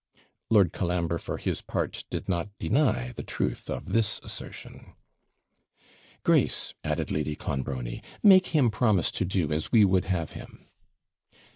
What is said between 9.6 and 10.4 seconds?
we would have